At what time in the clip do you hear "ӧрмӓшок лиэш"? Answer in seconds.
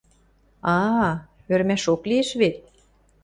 1.53-2.29